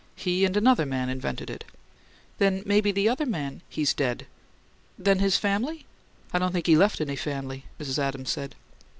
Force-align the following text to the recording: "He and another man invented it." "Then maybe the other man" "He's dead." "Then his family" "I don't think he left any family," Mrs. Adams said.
"He 0.15 0.45
and 0.45 0.57
another 0.57 0.87
man 0.87 1.09
invented 1.09 1.51
it." 1.51 1.63
"Then 2.39 2.63
maybe 2.65 2.91
the 2.91 3.07
other 3.07 3.27
man" 3.27 3.61
"He's 3.69 3.93
dead." 3.93 4.25
"Then 4.97 5.19
his 5.19 5.37
family" 5.37 5.85
"I 6.33 6.39
don't 6.39 6.53
think 6.53 6.65
he 6.65 6.75
left 6.75 7.01
any 7.01 7.15
family," 7.15 7.65
Mrs. 7.79 7.99
Adams 7.99 8.31
said. 8.31 8.55